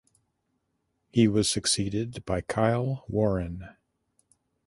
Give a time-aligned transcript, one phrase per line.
[1.11, 3.75] He was succeeded by Kyle Warren.